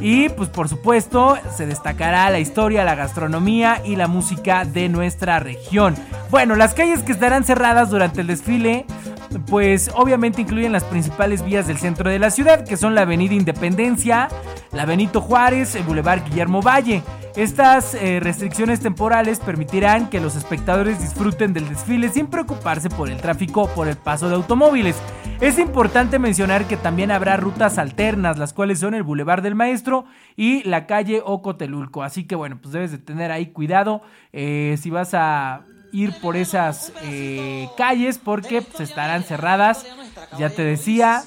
y 0.00 0.28
pues 0.30 0.48
por 0.48 0.68
supuesto 0.68 1.38
se 1.56 1.66
destacará 1.66 2.28
la 2.30 2.38
historia, 2.38 2.84
la 2.84 2.94
gastronomía 2.94 3.80
y 3.84 3.96
la 3.96 4.08
música 4.08 4.64
de 4.64 4.88
nuestra 4.88 5.38
región. 5.38 5.94
Bueno, 6.30 6.54
las 6.56 6.74
calles 6.74 7.02
que 7.02 7.12
estarán 7.12 7.44
cerradas 7.44 7.90
durante 7.90 8.20
el 8.20 8.26
desfile 8.26 8.84
pues 9.46 9.90
obviamente 9.94 10.42
incluyen 10.42 10.72
las 10.72 10.84
principales 10.84 11.44
vías 11.44 11.66
del 11.66 11.78
centro 11.78 12.10
de 12.10 12.18
la 12.18 12.30
ciudad, 12.30 12.66
que 12.66 12.76
son 12.76 12.94
la 12.94 13.02
Avenida 13.02 13.34
Independencia, 13.34 14.28
la 14.72 14.84
Benito 14.84 15.20
Juárez, 15.20 15.74
el 15.74 15.84
Boulevard 15.84 16.24
Guillermo 16.24 16.60
Valle. 16.60 17.02
Estas 17.34 17.94
eh, 17.94 18.20
restricciones 18.20 18.80
temporales 18.80 19.40
permitirán 19.40 20.10
que 20.10 20.20
los 20.20 20.36
espectadores 20.36 21.00
disfruten 21.00 21.54
del 21.54 21.66
desfile 21.66 22.10
sin 22.10 22.26
preocuparse 22.26 22.90
por 22.90 23.08
el 23.08 23.16
tráfico 23.22 23.62
o 23.62 23.68
por 23.68 23.88
el 23.88 23.96
paso 23.96 24.28
de 24.28 24.34
automóviles. 24.34 24.96
Es 25.40 25.58
importante 25.58 26.18
mencionar 26.18 26.66
que 26.66 26.76
también 26.76 27.10
habrá 27.10 27.38
rutas 27.38 27.78
alternas, 27.78 28.38
las 28.38 28.52
cuales 28.52 28.80
son 28.80 28.94
el 28.94 29.02
Boulevard 29.02 29.42
del 29.42 29.54
Maestro 29.54 30.04
y 30.36 30.62
la 30.64 30.86
calle 30.86 31.22
Ocotelulco. 31.24 32.02
Así 32.02 32.24
que 32.24 32.34
bueno, 32.34 32.58
pues 32.60 32.74
debes 32.74 32.90
de 32.90 32.98
tener 32.98 33.32
ahí 33.32 33.46
cuidado 33.46 34.02
eh, 34.34 34.76
si 34.78 34.90
vas 34.90 35.14
a 35.14 35.62
ir 35.90 36.12
por 36.20 36.36
esas 36.36 36.92
eh, 37.02 37.66
calles 37.78 38.18
porque 38.18 38.60
pues, 38.60 38.80
estarán 38.80 39.22
cerradas. 39.22 39.86
Ya 40.38 40.50
te 40.50 40.62
decía, 40.62 41.22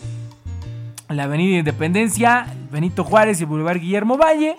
la 1.09 1.23
Avenida 1.23 1.57
Independencia, 1.57 2.45
Benito 2.71 3.03
Juárez 3.03 3.41
y 3.41 3.45
Boulevard 3.45 3.79
Guillermo 3.79 4.17
Valle. 4.17 4.55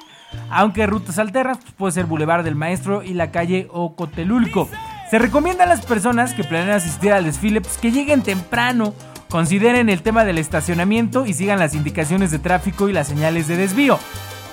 Aunque 0.51 0.87
rutas 0.87 1.19
alternas, 1.19 1.59
pues 1.59 1.73
puede 1.73 1.93
ser 1.93 2.07
Boulevard 2.07 2.45
del 2.45 2.55
Maestro 2.55 3.03
y 3.03 3.15
la 3.15 3.31
calle 3.31 3.69
Ocotelulco. 3.71 4.69
Se 5.11 5.19
recomienda 5.19 5.65
a 5.65 5.69
las 5.69 5.85
personas 5.85 6.35
que 6.35 6.45
planean 6.45 6.77
asistir 6.77 7.13
al 7.13 7.25
desfile 7.25 7.61
pues, 7.61 7.79
que 7.79 7.93
lleguen 7.93 8.23
temprano, 8.23 8.95
consideren 9.31 9.89
el 9.89 10.03
tema 10.03 10.25
del 10.25 10.39
estacionamiento 10.39 11.27
y 11.27 11.33
sigan 11.33 11.59
las 11.59 11.75
indicaciones 11.75 12.31
de 12.31 12.39
tráfico 12.39 12.89
y 12.89 12.93
las 12.93 13.07
señales 13.07 13.47
de 13.47 13.57
desvío. 13.57 13.99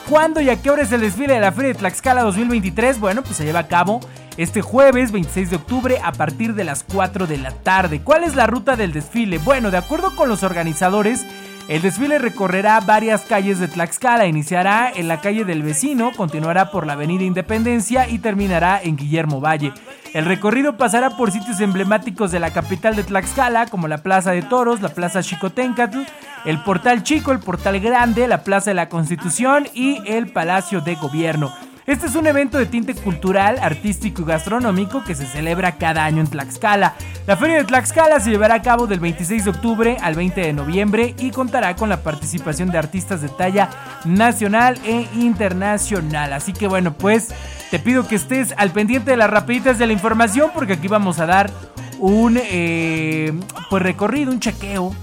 ¿Cuándo 0.09 0.41
y 0.41 0.49
a 0.49 0.61
qué 0.61 0.69
hora 0.69 0.83
es 0.83 0.91
el 0.91 1.01
desfile 1.01 1.35
de 1.35 1.39
la 1.39 1.53
Feria 1.53 1.69
de 1.69 1.79
Tlaxcala 1.79 2.23
2023? 2.23 2.99
Bueno, 2.99 3.23
pues 3.23 3.37
se 3.37 3.45
lleva 3.45 3.59
a 3.59 3.67
cabo 3.67 4.01
este 4.37 4.61
jueves 4.61 5.11
26 5.11 5.49
de 5.49 5.55
octubre 5.55 5.97
a 6.03 6.11
partir 6.11 6.55
de 6.55 6.65
las 6.65 6.83
4 6.83 7.25
de 7.25 7.37
la 7.37 7.51
tarde. 7.51 8.01
¿Cuál 8.01 8.23
es 8.23 8.35
la 8.35 8.45
ruta 8.45 8.75
del 8.75 8.91
desfile? 8.91 9.37
Bueno, 9.37 9.71
de 9.71 9.77
acuerdo 9.77 10.15
con 10.15 10.27
los 10.27 10.43
organizadores, 10.43 11.25
el 11.69 11.81
desfile 11.81 12.19
recorrerá 12.19 12.79
varias 12.81 13.21
calles 13.21 13.59
de 13.59 13.69
Tlaxcala, 13.69 14.27
iniciará 14.27 14.91
en 14.93 15.07
la 15.07 15.21
calle 15.21 15.45
del 15.45 15.63
vecino, 15.63 16.11
continuará 16.11 16.71
por 16.71 16.85
la 16.85 16.93
avenida 16.93 17.23
Independencia 17.23 18.09
y 18.09 18.19
terminará 18.19 18.81
en 18.83 18.97
Guillermo 18.97 19.39
Valle. 19.39 19.71
El 20.13 20.25
recorrido 20.25 20.75
pasará 20.75 21.11
por 21.11 21.31
sitios 21.31 21.61
emblemáticos 21.61 22.31
de 22.31 22.41
la 22.41 22.51
capital 22.51 22.95
de 22.95 23.03
Tlaxcala, 23.03 23.67
como 23.67 23.87
la 23.87 23.99
Plaza 23.99 24.31
de 24.31 24.41
Toros, 24.41 24.81
la 24.81 24.89
Plaza 24.89 25.23
Chicotencatl, 25.23 25.99
el 26.45 26.61
Portal 26.63 27.01
Chico, 27.01 27.31
el 27.31 27.39
Portal 27.39 27.79
Grande, 27.79 28.27
la 28.27 28.43
Plaza 28.43 28.71
de 28.71 28.75
la 28.75 28.89
Constitución 28.89 29.67
y 29.73 30.01
el 30.05 30.27
Palacio 30.27 30.81
de 30.81 30.95
Gobierno. 30.95 31.53
Este 31.85 32.05
es 32.05 32.15
un 32.15 32.25
evento 32.27 32.57
de 32.57 32.65
tinte 32.65 32.95
cultural, 32.95 33.59
artístico 33.61 34.21
y 34.21 34.25
gastronómico 34.25 35.03
que 35.03 35.15
se 35.15 35.25
celebra 35.25 35.73
cada 35.73 36.05
año 36.05 36.21
en 36.21 36.27
Tlaxcala. 36.27 36.93
La 37.27 37.35
Feria 37.35 37.57
de 37.57 37.65
Tlaxcala 37.65 38.21
se 38.21 38.29
llevará 38.29 38.55
a 38.55 38.61
cabo 38.61 38.87
del 38.87 39.01
26 39.01 39.43
de 39.43 39.49
octubre 39.49 39.97
al 40.01 40.15
20 40.15 40.39
de 40.39 40.53
noviembre 40.53 41.13
y 41.19 41.31
contará 41.31 41.75
con 41.75 41.89
la 41.89 42.01
participación 42.01 42.71
de 42.71 42.77
artistas 42.77 43.21
de 43.21 43.27
talla 43.27 43.69
nacional 44.05 44.79
e 44.85 45.09
internacional. 45.15 46.31
Así 46.31 46.53
que 46.53 46.67
bueno, 46.67 46.93
pues 46.93 47.33
te 47.69 47.79
pido 47.79 48.07
que 48.07 48.15
estés 48.15 48.53
al 48.55 48.71
pendiente 48.71 49.11
de 49.11 49.17
las 49.17 49.29
rapiditas 49.29 49.77
de 49.77 49.85
la 49.85 49.91
información 49.91 50.51
porque 50.53 50.73
aquí 50.73 50.87
vamos 50.87 51.19
a 51.19 51.25
dar 51.25 51.51
un 51.99 52.39
eh, 52.41 53.33
pues 53.69 53.83
recorrido, 53.83 54.31
un 54.31 54.39
chequeo 54.39 54.95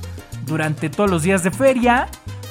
durante 0.47 0.89
todos 0.89 1.11
los 1.11 1.25
días 1.25 1.43
de 1.43 1.51
feria 1.51 2.09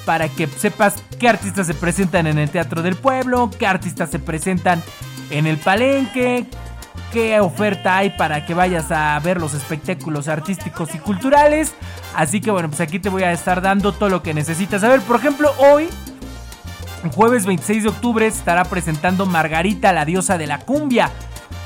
para 0.09 0.27
que 0.27 0.47
sepas 0.47 0.95
qué 1.19 1.29
artistas 1.29 1.67
se 1.67 1.75
presentan 1.75 2.25
en 2.25 2.39
el 2.39 2.49
Teatro 2.49 2.81
del 2.81 2.95
Pueblo, 2.95 3.51
qué 3.59 3.67
artistas 3.67 4.09
se 4.09 4.17
presentan 4.17 4.81
en 5.29 5.45
el 5.45 5.57
Palenque, 5.57 6.47
qué 7.13 7.39
oferta 7.39 7.95
hay 7.95 8.09
para 8.09 8.43
que 8.43 8.55
vayas 8.55 8.91
a 8.91 9.19
ver 9.19 9.39
los 9.39 9.53
espectáculos 9.53 10.27
artísticos 10.27 10.95
y 10.95 10.97
culturales. 10.97 11.75
Así 12.15 12.41
que 12.41 12.49
bueno, 12.49 12.69
pues 12.69 12.81
aquí 12.81 12.97
te 12.97 13.09
voy 13.09 13.21
a 13.21 13.31
estar 13.31 13.61
dando 13.61 13.91
todo 13.91 14.09
lo 14.09 14.23
que 14.23 14.33
necesitas 14.33 14.81
saber. 14.81 14.99
Por 15.01 15.17
ejemplo, 15.17 15.53
hoy, 15.59 15.89
jueves 17.13 17.45
26 17.45 17.83
de 17.83 17.89
octubre, 17.89 18.25
estará 18.25 18.63
presentando 18.63 19.27
Margarita, 19.27 19.93
la 19.93 20.05
diosa 20.05 20.39
de 20.39 20.47
la 20.47 20.57
cumbia. 20.57 21.11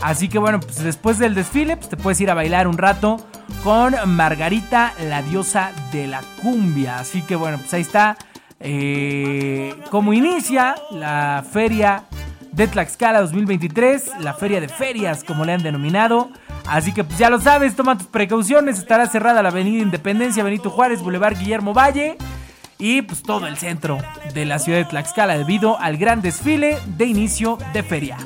Así 0.01 0.27
que 0.27 0.37
bueno, 0.37 0.59
pues 0.59 0.83
después 0.83 1.17
del 1.17 1.33
desfile, 1.33 1.77
pues 1.77 1.87
te 1.87 1.95
puedes 1.95 2.19
ir 2.19 2.29
a 2.29 2.33
bailar 2.33 2.67
un 2.67 2.77
rato 2.77 3.25
con 3.63 3.95
Margarita, 4.05 4.93
la 4.99 5.21
diosa 5.21 5.71
de 5.93 6.07
la 6.07 6.19
cumbia. 6.41 6.99
Así 6.99 7.21
que 7.21 7.37
bueno, 7.37 7.57
pues 7.57 7.73
ahí 7.73 7.83
está 7.83 8.17
eh, 8.63 9.75
cómo 9.91 10.13
inicia 10.13 10.75
la 10.89 11.43
feria 11.51 12.05
de 12.53 12.67
Tlaxcala 12.67 13.21
2023, 13.21 14.19
la 14.21 14.33
feria 14.33 14.61
de 14.61 14.69
ferias, 14.69 15.23
como 15.23 15.43
le 15.43 15.53
han 15.53 15.63
denominado. 15.63 16.29
Así 16.65 16.93
que 16.93 17.03
pues 17.03 17.19
ya 17.19 17.29
lo 17.29 17.41
sabes, 17.41 17.75
toma 17.75 17.97
tus 17.97 18.07
precauciones. 18.07 18.79
Estará 18.79 19.07
cerrada 19.07 19.43
la 19.43 19.49
avenida 19.49 19.83
Independencia, 19.83 20.43
Benito 20.43 20.69
Juárez, 20.69 21.01
Boulevard 21.01 21.37
Guillermo 21.37 21.73
Valle 21.73 22.17
y 22.77 23.01
pues 23.01 23.21
todo 23.21 23.47
el 23.47 23.57
centro 23.57 23.97
de 24.33 24.45
la 24.45 24.59
ciudad 24.59 24.79
de 24.79 24.85
Tlaxcala 24.85 25.37
debido 25.37 25.79
al 25.79 25.97
gran 25.97 26.21
desfile 26.21 26.77
de 26.97 27.05
inicio 27.05 27.57
de 27.73 27.83
feria. 27.83 28.17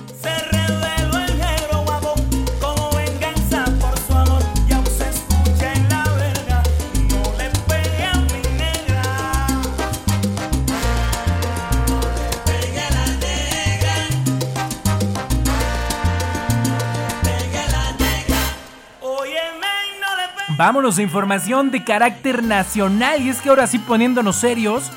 Vámonos 20.57 20.97
a 20.97 21.03
información 21.03 21.69
de 21.69 21.83
carácter 21.83 22.41
nacional 22.41 23.21
y 23.21 23.29
es 23.29 23.41
que 23.41 23.49
ahora 23.49 23.67
sí 23.67 23.77
poniéndonos 23.77 24.37
serios, 24.37 24.91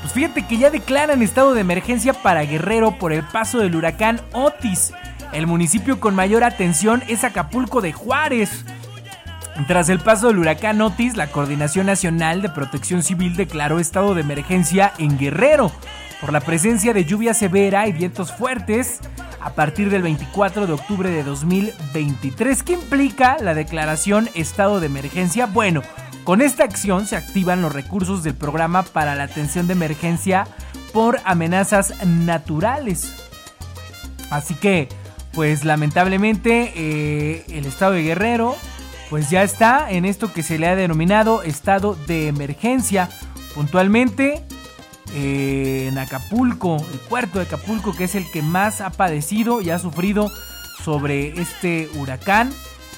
pues 0.00 0.12
fíjate 0.12 0.46
que 0.46 0.58
ya 0.58 0.70
declaran 0.70 1.22
estado 1.22 1.54
de 1.54 1.60
emergencia 1.60 2.12
para 2.12 2.44
Guerrero 2.44 2.98
por 2.98 3.12
el 3.12 3.24
paso 3.24 3.58
del 3.58 3.74
huracán 3.74 4.20
Otis. 4.32 4.92
El 5.32 5.48
municipio 5.48 5.98
con 5.98 6.14
mayor 6.14 6.44
atención 6.44 7.02
es 7.08 7.24
Acapulco 7.24 7.80
de 7.80 7.92
Juárez. 7.92 8.64
Tras 9.66 9.88
el 9.88 9.98
paso 9.98 10.28
del 10.28 10.38
huracán 10.38 10.80
Otis, 10.80 11.16
la 11.16 11.26
Coordinación 11.26 11.86
Nacional 11.86 12.40
de 12.40 12.50
Protección 12.50 13.02
Civil 13.02 13.34
declaró 13.34 13.80
estado 13.80 14.14
de 14.14 14.20
emergencia 14.20 14.92
en 14.98 15.18
Guerrero 15.18 15.72
por 16.20 16.32
la 16.32 16.40
presencia 16.40 16.94
de 16.94 17.04
lluvia 17.04 17.34
severa 17.34 17.88
y 17.88 17.92
vientos 17.92 18.32
fuertes 18.32 19.00
a 19.42 19.54
partir 19.54 19.90
del 19.90 20.02
24 20.02 20.66
de 20.66 20.72
octubre 20.72 21.10
de 21.10 21.24
2023. 21.24 22.62
¿Qué 22.62 22.74
implica 22.74 23.38
la 23.40 23.54
declaración 23.54 24.30
estado 24.34 24.80
de 24.80 24.86
emergencia? 24.86 25.46
Bueno, 25.46 25.82
con 26.24 26.40
esta 26.40 26.64
acción 26.64 27.06
se 27.06 27.16
activan 27.16 27.62
los 27.62 27.72
recursos 27.72 28.22
del 28.22 28.34
programa 28.34 28.84
para 28.84 29.16
la 29.16 29.24
atención 29.24 29.66
de 29.66 29.72
emergencia 29.72 30.46
por 30.92 31.18
amenazas 31.24 32.04
naturales. 32.06 33.12
Así 34.30 34.54
que, 34.54 34.88
pues 35.32 35.64
lamentablemente, 35.64 36.72
eh, 36.76 37.44
el 37.48 37.66
estado 37.66 37.92
de 37.92 38.02
Guerrero, 38.02 38.54
pues 39.10 39.28
ya 39.28 39.42
está 39.42 39.90
en 39.90 40.04
esto 40.04 40.32
que 40.32 40.42
se 40.42 40.58
le 40.58 40.68
ha 40.68 40.76
denominado 40.76 41.42
estado 41.42 41.96
de 42.06 42.28
emergencia. 42.28 43.08
Puntualmente, 43.54 44.44
eh, 45.14 45.88
en 45.88 45.98
Acapulco, 45.98 46.76
el 46.92 46.98
puerto 46.98 47.38
de 47.38 47.44
Acapulco, 47.44 47.94
que 47.94 48.04
es 48.04 48.14
el 48.14 48.30
que 48.30 48.42
más 48.42 48.80
ha 48.80 48.90
padecido 48.90 49.60
y 49.60 49.70
ha 49.70 49.78
sufrido 49.78 50.30
sobre 50.82 51.40
este 51.40 51.88
huracán. 51.96 52.50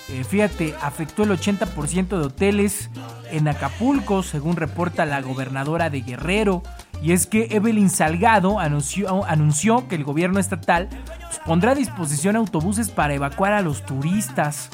Eh, 0.08 0.22
fíjate, 0.22 0.74
afectó 0.82 1.22
el 1.22 1.30
80% 1.30 2.08
de 2.08 2.26
hoteles 2.26 2.90
en 3.30 3.48
Acapulco, 3.48 4.22
según 4.22 4.56
reporta 4.56 5.06
la 5.06 5.20
gobernadora 5.22 5.90
de 5.90 6.02
Guerrero. 6.02 6.62
Y 7.02 7.12
es 7.12 7.26
que 7.26 7.48
Evelyn 7.50 7.90
Salgado 7.90 8.60
anunció, 8.60 9.88
que 9.88 9.94
el 9.94 10.04
gobierno 10.04 10.38
estatal 10.38 10.88
pues, 10.88 11.40
pondrá 11.44 11.72
a 11.72 11.74
disposición 11.74 12.36
autobuses 12.36 12.90
para 12.90 13.14
evacuar 13.14 13.52
a 13.52 13.62
los 13.62 13.84
turistas. 13.84 14.70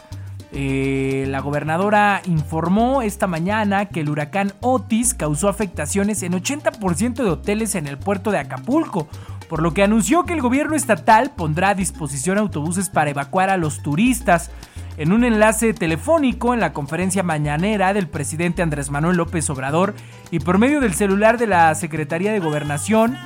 Eh, 0.53 1.27
la 1.29 1.41
gobernadora 1.41 2.23
informó 2.25 3.03
esta 3.03 3.29
mañana 3.29 3.87
que 3.87 4.01
el 4.01 4.11
huracán 4.11 4.53
Otis 4.61 5.15
causó 5.15 5.49
afectaciones 5.49 6.23
en 6.25 6.33
80% 6.33 7.23
de 7.23 7.31
hoteles 7.31 7.77
en 7.77 7.87
el 7.87 7.99
puerto 7.99 8.33
de 8.33 8.39
Acapulco, 8.39 9.09
por 9.49 9.63
lo 9.63 9.73
que 9.75 9.85
anunció 9.85 10.25
que 10.25 10.33
el 10.33 10.41
gobierno 10.41 10.75
estatal 10.75 11.33
pondrá 11.37 11.71
a 11.71 11.75
disposición 11.75 12.39
autobuses 12.39 12.89
para 12.91 13.11
evacuar 13.11 13.51
a 13.51 13.57
los 13.57 13.83
turistas. 13.83 14.51
En 14.97 15.13
un 15.13 15.25
enlace 15.25 15.73
telefónico 15.73 16.53
en 16.53 16.61
la 16.61 16.73
conferencia 16.73 17.23
mañanera 17.23 17.95
del 17.95 18.09
presidente 18.09 18.61
Andrés 18.61 18.91
Manuel 18.91 19.17
López 19.17 19.49
Obrador 19.49 19.95
y 20.31 20.41
por 20.41 20.59
medio 20.59 20.81
del 20.81 20.95
celular 20.95 21.39
de 21.39 21.47
la 21.47 21.75
Secretaría 21.75 22.33
de 22.33 22.41
Gobernación, 22.41 23.17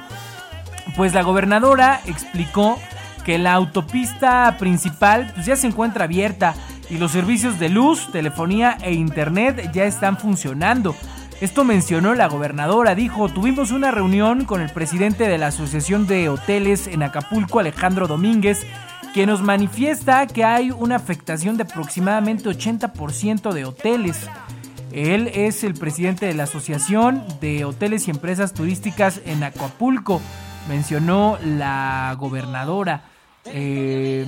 pues 0.94 1.14
la 1.14 1.22
gobernadora 1.22 2.00
explicó 2.06 2.78
que 3.24 3.38
la 3.38 3.54
autopista 3.54 4.56
principal 4.58 5.32
pues 5.34 5.46
ya 5.46 5.56
se 5.56 5.66
encuentra 5.66 6.04
abierta 6.04 6.54
y 6.90 6.98
los 6.98 7.12
servicios 7.12 7.58
de 7.58 7.68
luz, 7.68 8.10
telefonía 8.12 8.78
e 8.82 8.92
internet 8.92 9.70
ya 9.72 9.84
están 9.84 10.18
funcionando. 10.18 10.94
Esto 11.40 11.64
mencionó 11.64 12.14
la 12.14 12.28
gobernadora, 12.28 12.94
dijo, 12.94 13.28
tuvimos 13.28 13.70
una 13.70 13.90
reunión 13.90 14.44
con 14.44 14.60
el 14.60 14.70
presidente 14.70 15.28
de 15.28 15.36
la 15.36 15.48
Asociación 15.48 16.06
de 16.06 16.28
Hoteles 16.28 16.86
en 16.86 17.02
Acapulco, 17.02 17.58
Alejandro 17.58 18.06
Domínguez, 18.06 18.64
que 19.12 19.26
nos 19.26 19.42
manifiesta 19.42 20.26
que 20.26 20.44
hay 20.44 20.70
una 20.70 20.96
afectación 20.96 21.56
de 21.56 21.64
aproximadamente 21.64 22.48
80% 22.48 23.52
de 23.52 23.64
hoteles. 23.64 24.28
Él 24.92 25.28
es 25.34 25.64
el 25.64 25.74
presidente 25.74 26.26
de 26.26 26.34
la 26.34 26.44
Asociación 26.44 27.24
de 27.40 27.64
Hoteles 27.64 28.06
y 28.06 28.12
Empresas 28.12 28.54
Turísticas 28.54 29.20
en 29.26 29.42
Acapulco, 29.42 30.20
mencionó 30.68 31.38
la 31.44 32.14
gobernadora. 32.18 33.04
Eh, 33.46 34.26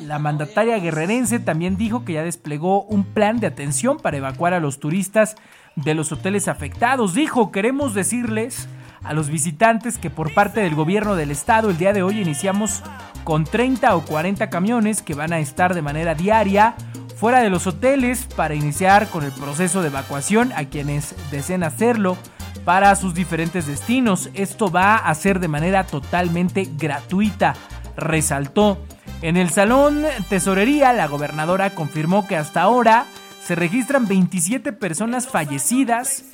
la 0.00 0.18
mandataria 0.18 0.78
guerrerense 0.78 1.38
también 1.38 1.76
dijo 1.76 2.04
que 2.04 2.14
ya 2.14 2.22
desplegó 2.22 2.82
un 2.84 3.04
plan 3.04 3.40
de 3.40 3.46
atención 3.46 3.98
para 3.98 4.16
evacuar 4.16 4.54
a 4.54 4.60
los 4.60 4.80
turistas 4.80 5.36
de 5.76 5.94
los 5.94 6.12
hoteles 6.12 6.48
afectados. 6.48 7.14
Dijo, 7.14 7.50
queremos 7.50 7.94
decirles 7.94 8.68
a 9.02 9.12
los 9.12 9.28
visitantes 9.28 9.98
que 9.98 10.10
por 10.10 10.34
parte 10.34 10.60
del 10.60 10.74
gobierno 10.74 11.14
del 11.14 11.30
estado 11.30 11.70
el 11.70 11.78
día 11.78 11.92
de 11.92 12.02
hoy 12.02 12.20
iniciamos 12.20 12.82
con 13.24 13.44
30 13.44 13.94
o 13.96 14.04
40 14.04 14.50
camiones 14.50 15.02
que 15.02 15.14
van 15.14 15.32
a 15.32 15.38
estar 15.38 15.74
de 15.74 15.82
manera 15.82 16.14
diaria 16.14 16.74
fuera 17.16 17.40
de 17.40 17.50
los 17.50 17.66
hoteles 17.66 18.26
para 18.36 18.54
iniciar 18.54 19.08
con 19.08 19.24
el 19.24 19.32
proceso 19.32 19.82
de 19.82 19.88
evacuación 19.88 20.52
a 20.54 20.64
quienes 20.66 21.14
deseen 21.30 21.64
hacerlo 21.64 22.16
para 22.64 22.94
sus 22.96 23.14
diferentes 23.14 23.66
destinos. 23.66 24.30
Esto 24.34 24.70
va 24.70 24.96
a 24.96 25.14
ser 25.14 25.40
de 25.40 25.48
manera 25.48 25.84
totalmente 25.84 26.68
gratuita, 26.76 27.54
resaltó. 27.96 28.78
En 29.20 29.36
el 29.36 29.50
salón 29.50 30.04
tesorería, 30.28 30.92
la 30.92 31.08
gobernadora 31.08 31.70
confirmó 31.70 32.26
que 32.28 32.36
hasta 32.36 32.62
ahora 32.62 33.06
se 33.42 33.56
registran 33.56 34.06
27 34.06 34.72
personas 34.72 35.26
fallecidas 35.26 36.24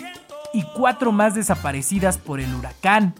y 0.53 0.65
4 0.75 1.11
más 1.11 1.35
desaparecidas 1.35 2.19
por 2.19 2.41
el 2.41 2.55
huracán. 2.55 3.15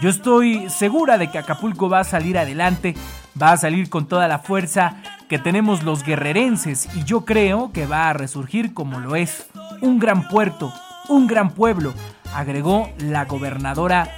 Yo 0.00 0.08
estoy 0.08 0.70
segura 0.70 1.18
de 1.18 1.30
que 1.30 1.38
Acapulco 1.38 1.90
va 1.90 2.00
a 2.00 2.04
salir 2.04 2.38
adelante, 2.38 2.94
va 3.40 3.52
a 3.52 3.56
salir 3.56 3.90
con 3.90 4.06
toda 4.06 4.26
la 4.26 4.38
fuerza 4.38 4.96
que 5.28 5.38
tenemos 5.38 5.82
los 5.82 6.02
guerrerenses 6.02 6.88
y 6.94 7.04
yo 7.04 7.24
creo 7.24 7.72
que 7.72 7.86
va 7.86 8.08
a 8.08 8.12
resurgir 8.14 8.72
como 8.72 9.00
lo 9.00 9.16
es, 9.16 9.48
un 9.82 9.98
gran 9.98 10.28
puerto, 10.28 10.72
un 11.08 11.26
gran 11.26 11.50
pueblo, 11.50 11.92
agregó 12.34 12.88
la 12.98 13.24
gobernadora 13.24 14.08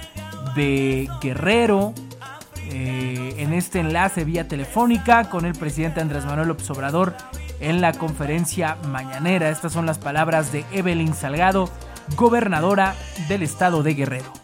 de 0.55 1.09
Guerrero, 1.21 1.93
eh, 2.71 3.08
en 3.39 3.53
este 3.53 3.79
enlace 3.79 4.25
vía 4.25 4.47
telefónica 4.47 5.29
con 5.29 5.45
el 5.45 5.53
presidente 5.53 6.01
Andrés 6.01 6.25
Manuel 6.25 6.49
López 6.49 6.69
Obrador 6.71 7.15
en 7.61 7.79
la 7.79 7.93
conferencia 7.93 8.77
mañanera. 8.87 9.49
Estas 9.49 9.71
son 9.71 9.85
las 9.85 9.97
palabras 9.97 10.51
de 10.51 10.65
Evelyn 10.73 11.13
Salgado, 11.13 11.69
gobernadora 12.17 12.95
del 13.29 13.43
estado 13.43 13.81
de 13.81 13.93
Guerrero. 13.93 14.38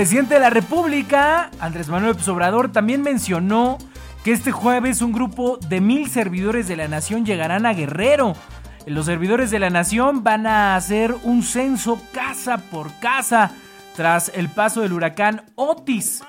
Presidente 0.00 0.32
de 0.32 0.40
la 0.40 0.48
República, 0.48 1.50
Andrés 1.60 1.90
Manuel 1.90 2.12
López 2.12 2.26
Obrador, 2.28 2.72
también 2.72 3.02
mencionó 3.02 3.76
que 4.24 4.32
este 4.32 4.50
jueves 4.50 5.02
un 5.02 5.12
grupo 5.12 5.58
de 5.58 5.82
mil 5.82 6.08
servidores 6.08 6.68
de 6.68 6.76
la 6.76 6.88
nación 6.88 7.26
llegarán 7.26 7.66
a 7.66 7.74
Guerrero. 7.74 8.34
Los 8.86 9.04
servidores 9.04 9.50
de 9.50 9.58
la 9.58 9.68
nación 9.68 10.24
van 10.24 10.46
a 10.46 10.74
hacer 10.74 11.14
un 11.22 11.42
censo 11.42 12.00
casa 12.14 12.56
por 12.70 12.90
casa 13.00 13.50
tras 13.94 14.32
el 14.34 14.48
paso 14.48 14.80
del 14.80 14.94
huracán 14.94 15.42
Otis. 15.54 16.22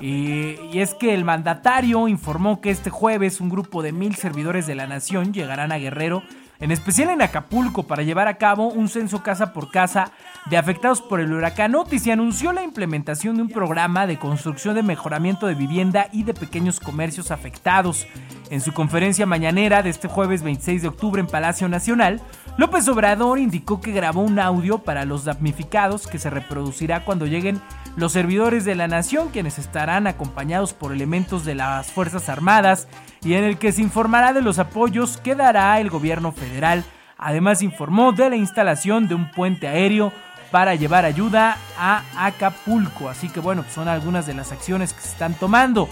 Y, 0.00 0.56
y 0.72 0.80
es 0.80 0.94
que 0.94 1.14
el 1.14 1.24
mandatario 1.24 2.08
informó 2.08 2.60
que 2.60 2.70
este 2.70 2.90
jueves 2.90 3.40
un 3.40 3.48
grupo 3.48 3.84
de 3.84 3.92
mil 3.92 4.16
servidores 4.16 4.66
de 4.66 4.74
la 4.74 4.88
nación 4.88 5.32
llegarán 5.32 5.70
a 5.70 5.78
Guerrero, 5.78 6.24
en 6.64 6.70
especial 6.70 7.10
en 7.10 7.20
Acapulco, 7.20 7.82
para 7.82 8.04
llevar 8.04 8.26
a 8.26 8.38
cabo 8.38 8.68
un 8.68 8.88
censo 8.88 9.22
casa 9.22 9.52
por 9.52 9.70
casa 9.70 10.12
de 10.46 10.56
afectados 10.56 11.02
por 11.02 11.20
el 11.20 11.30
huracán 11.30 11.74
Otis 11.74 12.06
y 12.06 12.10
anunció 12.10 12.54
la 12.54 12.62
implementación 12.62 13.36
de 13.36 13.42
un 13.42 13.50
programa 13.50 14.06
de 14.06 14.18
construcción 14.18 14.74
de 14.74 14.82
mejoramiento 14.82 15.46
de 15.46 15.56
vivienda 15.56 16.08
y 16.10 16.22
de 16.22 16.32
pequeños 16.32 16.80
comercios 16.80 17.30
afectados. 17.30 18.06
En 18.48 18.62
su 18.62 18.72
conferencia 18.72 19.26
mañanera 19.26 19.82
de 19.82 19.90
este 19.90 20.08
jueves 20.08 20.42
26 20.42 20.80
de 20.80 20.88
octubre 20.88 21.20
en 21.20 21.26
Palacio 21.26 21.68
Nacional, 21.68 22.22
López 22.56 22.86
Obrador 22.86 23.40
indicó 23.40 23.80
que 23.80 23.90
grabó 23.90 24.20
un 24.20 24.38
audio 24.38 24.78
para 24.78 25.04
los 25.04 25.24
damnificados 25.24 26.06
que 26.06 26.20
se 26.20 26.30
reproducirá 26.30 27.04
cuando 27.04 27.26
lleguen 27.26 27.60
los 27.96 28.12
servidores 28.12 28.64
de 28.64 28.76
la 28.76 28.86
nación, 28.86 29.30
quienes 29.30 29.58
estarán 29.58 30.06
acompañados 30.06 30.72
por 30.72 30.92
elementos 30.92 31.44
de 31.44 31.56
las 31.56 31.90
Fuerzas 31.90 32.28
Armadas 32.28 32.86
y 33.24 33.34
en 33.34 33.42
el 33.42 33.58
que 33.58 33.72
se 33.72 33.82
informará 33.82 34.32
de 34.32 34.42
los 34.42 34.60
apoyos 34.60 35.16
que 35.16 35.34
dará 35.34 35.80
el 35.80 35.90
gobierno 35.90 36.30
federal. 36.30 36.84
Además 37.18 37.60
informó 37.60 38.12
de 38.12 38.30
la 38.30 38.36
instalación 38.36 39.08
de 39.08 39.16
un 39.16 39.32
puente 39.32 39.66
aéreo 39.66 40.12
para 40.52 40.76
llevar 40.76 41.04
ayuda 41.04 41.56
a 41.76 42.04
Acapulco. 42.16 43.08
Así 43.08 43.28
que 43.28 43.40
bueno, 43.40 43.64
son 43.74 43.88
algunas 43.88 44.26
de 44.26 44.34
las 44.34 44.52
acciones 44.52 44.92
que 44.92 45.00
se 45.00 45.08
están 45.08 45.34
tomando. 45.34 45.88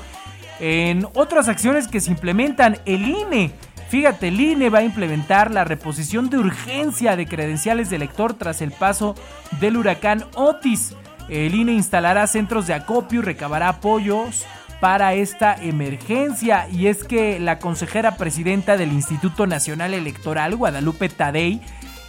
En 0.60 1.08
otras 1.14 1.48
acciones 1.48 1.88
que 1.88 2.00
se 2.00 2.12
implementan, 2.12 2.78
el 2.84 3.08
INE. 3.08 3.52
Fíjate, 3.92 4.28
el 4.28 4.40
INE 4.40 4.70
va 4.70 4.78
a 4.78 4.84
implementar 4.84 5.50
la 5.50 5.64
reposición 5.64 6.30
de 6.30 6.38
urgencia 6.38 7.14
de 7.14 7.26
credenciales 7.26 7.90
de 7.90 7.96
elector 7.96 8.32
tras 8.32 8.62
el 8.62 8.72
paso 8.72 9.14
del 9.60 9.76
huracán 9.76 10.24
Otis. 10.34 10.94
El 11.28 11.54
INE 11.54 11.74
instalará 11.74 12.26
centros 12.26 12.66
de 12.66 12.72
acopio 12.72 13.20
y 13.20 13.22
recabará 13.22 13.68
apoyos 13.68 14.46
para 14.80 15.12
esta 15.12 15.54
emergencia. 15.62 16.66
Y 16.72 16.86
es 16.86 17.04
que 17.04 17.38
la 17.38 17.58
consejera 17.58 18.16
presidenta 18.16 18.78
del 18.78 18.92
Instituto 18.94 19.46
Nacional 19.46 19.92
Electoral, 19.92 20.56
Guadalupe 20.56 21.10
Tadei, 21.10 21.60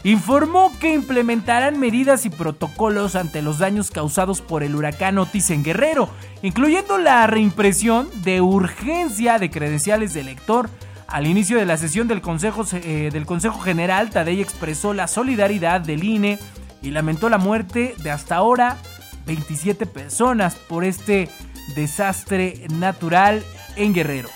informó 0.06 0.72
que 0.80 0.94
implementarán 0.94 1.78
medidas 1.78 2.26
y 2.26 2.30
protocolos 2.30 3.18
ante 3.18 3.42
los 3.42 3.58
daños 3.58 3.92
causados 3.92 4.40
por 4.40 4.64
el 4.64 4.76
huracán 4.76 5.18
Otis 5.18 5.50
en 5.50 5.66
Guerrero, 5.66 6.08
incluyendo 6.44 6.98
la 6.98 7.28
reimpresión 7.28 8.08
de 8.24 8.40
urgencia 8.40 9.38
de 9.38 9.50
credenciales 9.50 10.14
de 10.14 10.22
elector. 10.22 10.70
Al 11.08 11.28
inicio 11.28 11.58
de 11.58 11.66
la 11.66 11.78
sesión 11.78 12.08
del 12.08 12.22
Consejo, 12.22 12.64
eh, 12.74 13.10
del 13.12 13.26
Consejo 13.26 13.60
General, 13.60 14.10
Tadei 14.10 14.42
expresó 14.42 14.94
la 14.94 15.08
solidaridad 15.08 15.82
del 15.82 16.04
INE 16.04 16.40
y 16.82 16.92
lamentó 16.92 17.30
la 17.30 17.38
muerte 17.38 17.96
de 18.04 18.12
hasta 18.12 18.36
ahora 18.36 18.78
27 19.26 19.86
personas 19.86 20.56
por 20.56 20.84
este 20.84 21.30
desastre 21.76 22.66
natural 22.70 23.44
en 23.76 23.94
Guerrero. 23.94 24.30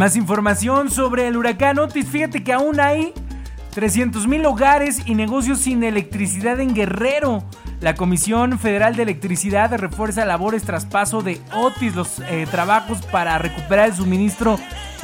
Más 0.00 0.16
información 0.16 0.90
sobre 0.90 1.28
el 1.28 1.36
huracán 1.36 1.78
Otis, 1.78 2.08
fíjate 2.08 2.42
que 2.42 2.54
aún 2.54 2.80
hay 2.80 3.12
300 3.74 4.26
mil 4.26 4.46
hogares 4.46 5.02
y 5.04 5.14
negocios 5.14 5.58
sin 5.58 5.84
electricidad 5.84 6.58
en 6.58 6.74
Guerrero. 6.74 7.44
La 7.82 7.92
Comisión 7.92 8.58
Federal 8.58 8.96
de 8.96 9.02
Electricidad 9.02 9.70
refuerza 9.76 10.24
labores 10.24 10.62
tras 10.62 10.86
paso 10.86 11.20
de 11.20 11.38
Otis. 11.54 11.94
Los 11.94 12.20
eh, 12.20 12.46
trabajos 12.50 13.02
para 13.12 13.36
recuperar 13.36 13.90
el 13.90 13.94
suministro 13.94 14.58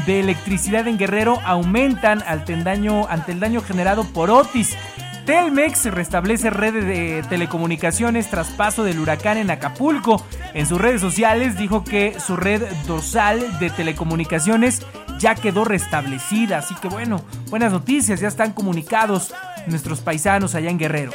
de 0.07 0.21
electricidad 0.21 0.89
en 0.89 0.97
Guerrero 0.97 1.41
aumentan 1.45 2.23
ante 2.27 2.55
el 2.55 2.65
daño 2.65 3.61
generado 3.61 4.03
por 4.15 4.31
Otis. 4.31 4.79
Telmex 5.27 5.87
restablece 5.87 6.51
redes 6.51 6.87
de 6.87 7.25
telecomunicaciones 7.29 8.31
tras 8.31 8.47
paso 8.51 8.85
del 8.85 9.01
huracán 9.01 9.39
en 9.39 9.51
Acapulco. 9.51 10.25
En 10.55 10.67
sus 10.67 10.81
redes 10.81 11.01
sociales 11.01 11.59
dijo 11.59 11.83
que 11.83 12.19
su 12.21 12.37
red 12.37 12.63
dorsal 12.87 13.59
de 13.59 13.71
telecomunicaciones 13.71 14.87
ya 15.19 15.35
quedó 15.35 15.65
restablecida. 15.65 16.59
Así 16.59 16.77
que 16.77 16.87
bueno, 16.87 17.23
buenas 17.51 17.73
noticias, 17.73 18.21
ya 18.21 18.29
están 18.29 18.53
comunicados 18.53 19.35
nuestros 19.67 20.01
paisanos 20.01 20.55
allá 20.55 20.71
en 20.71 20.79
Guerrero. 20.79 21.11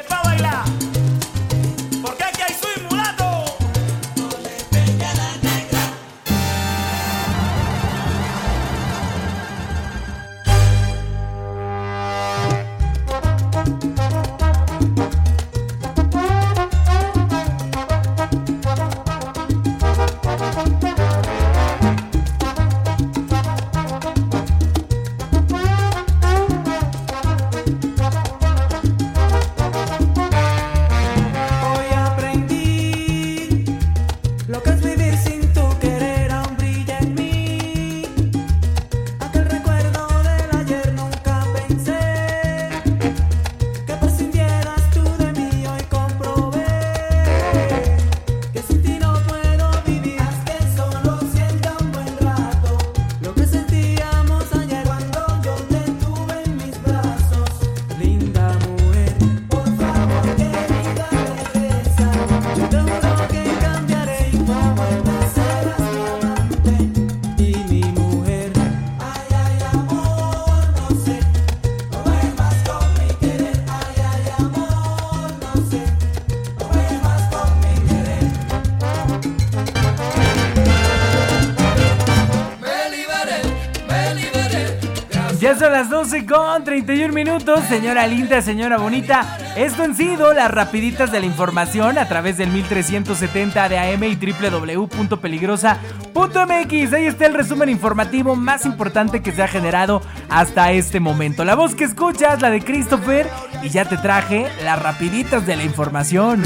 12 86.02 86.26
con 86.26 86.64
31 86.64 87.14
minutos, 87.14 87.60
señora 87.70 88.08
linda, 88.08 88.42
señora 88.42 88.80
bonita. 88.80 89.51
Esto 89.56 89.84
han 89.84 89.96
sido 89.98 90.34
las 90.34 90.50
rapiditas 90.50 91.12
de 91.12 91.20
la 91.20 91.26
información 91.26 91.98
a 91.98 92.08
través 92.08 92.38
del 92.38 92.52
1370 92.52 93.68
de 93.68 93.80
AM 93.80 94.06
y 94.06 94.16
www.peligrosa.mx. 94.16 96.94
Ahí 96.94 97.06
está 97.06 97.26
el 97.26 97.34
resumen 97.34 97.68
informativo 97.68 98.38
más 98.38 98.66
importante 98.66 99.22
que 99.22 99.34
se 99.34 99.44
ha 99.44 99.50
generado 99.50 100.02
hasta 100.30 100.72
este 100.72 101.02
momento. 101.02 101.44
La 101.44 101.56
voz 101.56 101.76
que 101.76 101.84
escuchas, 101.84 102.42
la 102.42 102.50
de 102.50 102.62
Christopher, 102.62 103.28
y 103.62 103.68
ya 103.70 103.84
te 103.84 103.98
traje 103.98 104.48
las 104.64 104.82
rapiditas 104.82 105.46
de 105.46 105.58
la 105.58 105.64
información. 105.64 106.42